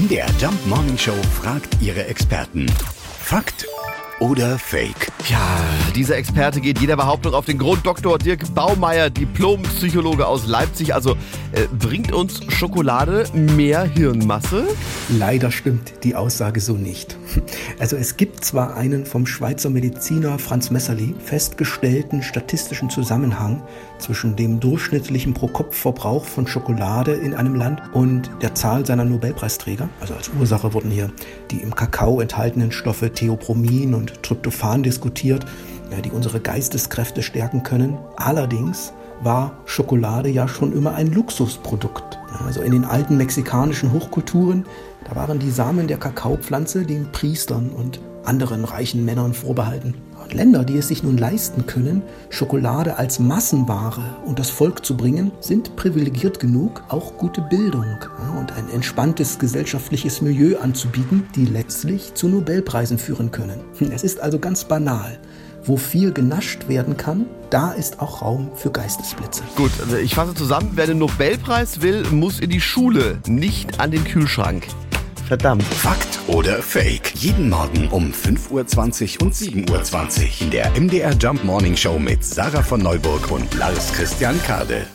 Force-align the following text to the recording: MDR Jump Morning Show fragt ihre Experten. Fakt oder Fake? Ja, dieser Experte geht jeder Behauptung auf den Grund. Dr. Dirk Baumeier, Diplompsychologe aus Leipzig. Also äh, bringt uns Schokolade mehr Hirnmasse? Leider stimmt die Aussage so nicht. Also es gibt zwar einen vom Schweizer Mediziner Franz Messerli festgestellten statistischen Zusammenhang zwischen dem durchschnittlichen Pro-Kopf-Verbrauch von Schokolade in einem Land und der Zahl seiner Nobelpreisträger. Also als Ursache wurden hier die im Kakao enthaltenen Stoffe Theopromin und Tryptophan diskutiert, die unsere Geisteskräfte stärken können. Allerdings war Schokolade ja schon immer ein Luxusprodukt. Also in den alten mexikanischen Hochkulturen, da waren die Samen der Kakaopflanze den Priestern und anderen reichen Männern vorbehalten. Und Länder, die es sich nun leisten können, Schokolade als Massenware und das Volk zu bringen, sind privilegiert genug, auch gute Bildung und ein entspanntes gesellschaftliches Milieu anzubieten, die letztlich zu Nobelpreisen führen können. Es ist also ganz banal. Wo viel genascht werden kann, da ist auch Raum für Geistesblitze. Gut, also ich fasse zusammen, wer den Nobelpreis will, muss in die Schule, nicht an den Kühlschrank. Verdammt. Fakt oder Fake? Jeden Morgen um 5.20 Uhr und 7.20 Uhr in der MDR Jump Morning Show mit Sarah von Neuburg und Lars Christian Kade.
MDR 0.00 0.28
Jump 0.40 0.66
Morning 0.66 0.96
Show 0.96 1.16
fragt 1.42 1.82
ihre 1.82 2.06
Experten. 2.06 2.64
Fakt 3.18 3.66
oder 4.18 4.58
Fake? 4.58 5.12
Ja, 5.28 5.60
dieser 5.94 6.16
Experte 6.16 6.62
geht 6.62 6.78
jeder 6.78 6.96
Behauptung 6.96 7.34
auf 7.34 7.44
den 7.44 7.58
Grund. 7.58 7.84
Dr. 7.84 8.16
Dirk 8.16 8.54
Baumeier, 8.54 9.10
Diplompsychologe 9.10 10.26
aus 10.26 10.46
Leipzig. 10.46 10.94
Also 10.94 11.16
äh, 11.52 11.66
bringt 11.78 12.12
uns 12.12 12.40
Schokolade 12.48 13.26
mehr 13.34 13.82
Hirnmasse? 13.82 14.68
Leider 15.18 15.50
stimmt 15.50 15.92
die 16.02 16.14
Aussage 16.14 16.60
so 16.60 16.74
nicht. 16.74 17.18
Also 17.78 17.96
es 17.96 18.16
gibt 18.16 18.44
zwar 18.44 18.76
einen 18.76 19.06
vom 19.06 19.26
Schweizer 19.26 19.70
Mediziner 19.70 20.38
Franz 20.38 20.70
Messerli 20.70 21.14
festgestellten 21.18 22.22
statistischen 22.22 22.90
Zusammenhang 22.90 23.62
zwischen 23.98 24.36
dem 24.36 24.60
durchschnittlichen 24.60 25.34
Pro-Kopf-Verbrauch 25.34 26.24
von 26.24 26.46
Schokolade 26.46 27.12
in 27.12 27.34
einem 27.34 27.54
Land 27.54 27.80
und 27.92 28.30
der 28.42 28.54
Zahl 28.54 28.84
seiner 28.84 29.04
Nobelpreisträger. 29.04 29.88
Also 30.00 30.14
als 30.14 30.30
Ursache 30.38 30.74
wurden 30.74 30.90
hier 30.90 31.10
die 31.50 31.60
im 31.62 31.74
Kakao 31.74 32.20
enthaltenen 32.20 32.72
Stoffe 32.72 33.12
Theopromin 33.12 33.94
und 33.94 34.22
Tryptophan 34.22 34.82
diskutiert, 34.82 35.46
die 36.04 36.10
unsere 36.10 36.40
Geisteskräfte 36.40 37.22
stärken 37.22 37.62
können. 37.62 37.98
Allerdings 38.16 38.92
war 39.22 39.58
Schokolade 39.66 40.28
ja 40.28 40.48
schon 40.48 40.72
immer 40.72 40.94
ein 40.94 41.12
Luxusprodukt. 41.12 42.18
Also 42.46 42.62
in 42.62 42.72
den 42.72 42.84
alten 42.84 43.16
mexikanischen 43.16 43.92
Hochkulturen, 43.92 44.64
da 45.08 45.16
waren 45.16 45.38
die 45.38 45.50
Samen 45.50 45.88
der 45.88 45.98
Kakaopflanze 45.98 46.84
den 46.84 47.10
Priestern 47.12 47.70
und 47.70 48.00
anderen 48.24 48.64
reichen 48.64 49.04
Männern 49.04 49.34
vorbehalten. 49.34 49.94
Und 50.22 50.34
Länder, 50.34 50.64
die 50.64 50.76
es 50.76 50.88
sich 50.88 51.02
nun 51.02 51.16
leisten 51.16 51.66
können, 51.66 52.02
Schokolade 52.28 52.98
als 52.98 53.18
Massenware 53.18 54.02
und 54.26 54.38
das 54.38 54.50
Volk 54.50 54.84
zu 54.84 54.96
bringen, 54.96 55.32
sind 55.40 55.76
privilegiert 55.76 56.38
genug, 56.38 56.82
auch 56.88 57.16
gute 57.16 57.40
Bildung 57.40 57.96
und 58.38 58.52
ein 58.52 58.68
entspanntes 58.70 59.38
gesellschaftliches 59.38 60.20
Milieu 60.20 60.58
anzubieten, 60.58 61.26
die 61.34 61.46
letztlich 61.46 62.14
zu 62.14 62.28
Nobelpreisen 62.28 62.98
führen 62.98 63.30
können. 63.30 63.60
Es 63.92 64.04
ist 64.04 64.20
also 64.20 64.38
ganz 64.38 64.64
banal. 64.64 65.18
Wo 65.64 65.76
viel 65.76 66.12
genascht 66.12 66.68
werden 66.68 66.96
kann, 66.96 67.26
da 67.50 67.72
ist 67.72 68.00
auch 68.00 68.22
Raum 68.22 68.50
für 68.54 68.70
Geistesblitze. 68.70 69.42
Gut, 69.56 69.72
also 69.80 69.96
ich 69.96 70.14
fasse 70.14 70.34
zusammen, 70.34 70.72
wer 70.74 70.86
den 70.86 70.98
Nobelpreis 70.98 71.82
will, 71.82 72.04
muss 72.10 72.40
in 72.40 72.50
die 72.50 72.60
Schule, 72.60 73.18
nicht 73.26 73.80
an 73.80 73.90
den 73.90 74.04
Kühlschrank. 74.04 74.66
Verdammt. 75.26 75.62
Fakt 75.62 76.18
oder 76.26 76.60
Fake? 76.60 77.12
Jeden 77.14 77.50
Morgen 77.50 77.88
um 77.90 78.10
5.20 78.10 79.20
Uhr 79.20 79.26
und 79.26 79.34
7.20 79.34 80.22
Uhr 80.22 80.28
in 80.40 80.50
der 80.50 80.70
MDR 80.80 81.12
Jump 81.12 81.44
Morning 81.44 81.76
Show 81.76 82.00
mit 82.00 82.24
Sarah 82.24 82.62
von 82.62 82.82
Neuburg 82.82 83.30
und 83.30 83.54
Lars 83.54 83.92
Christian 83.92 84.42
Kade. 84.42 84.86